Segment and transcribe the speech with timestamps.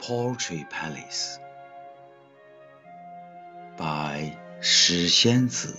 [0.00, 1.38] Poetry Palace
[3.76, 5.74] by 石仙子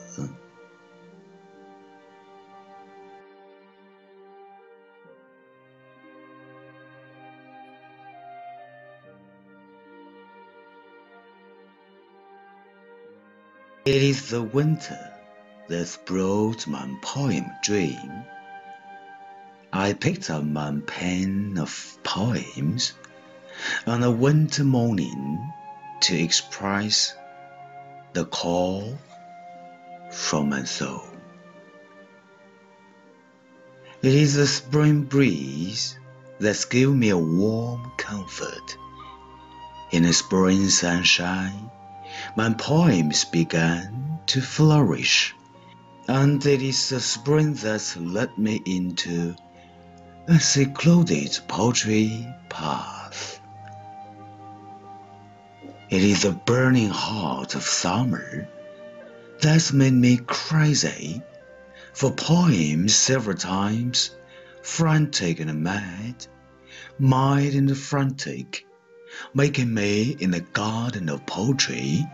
[13.85, 15.13] It is the winter
[15.69, 18.25] that's brought my poem dream.
[19.71, 22.93] I picked up my pen of poems
[23.86, 25.52] on a winter morning
[26.00, 27.14] to express
[28.12, 28.98] the call
[30.10, 31.04] from my soul.
[34.02, 35.98] It is the spring breeze
[36.38, 38.76] that's given me a warm comfort.
[39.90, 41.70] In the spring sunshine,
[42.36, 45.34] my poems began to flourish,
[46.08, 49.34] and it is the spring that's led me into
[50.28, 53.39] a secluded poetry path.
[55.90, 58.48] It is the burning heart of summer.
[59.40, 61.20] That's made me crazy
[61.92, 64.14] for poems several times,
[64.62, 66.26] frantic and mad,
[67.00, 68.64] mild and frantic.
[69.34, 72.06] Making me in the garden of poetry.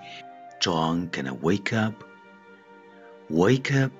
[0.58, 2.02] Drunk and wake up,
[3.28, 3.92] wake up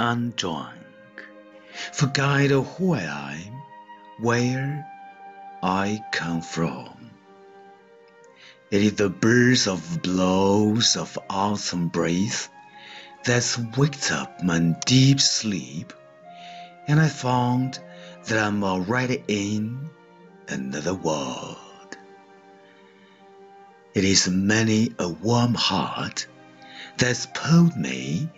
[0.00, 0.74] and drunk,
[1.92, 3.62] forget who I am,
[4.18, 4.84] where
[5.62, 6.95] I come from.
[8.68, 12.48] It is the burst of blows of autumn breath
[13.24, 15.92] that's waked up my deep sleep,
[16.88, 17.78] and I found
[18.24, 19.88] that I'm already in
[20.48, 21.96] another world.
[23.94, 26.26] It is many a warm heart
[26.98, 28.28] that's pulled me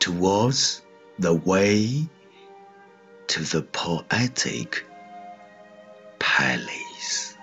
[0.00, 0.82] towards
[1.20, 2.08] the way
[3.28, 4.84] to the poetic
[6.18, 7.37] palace.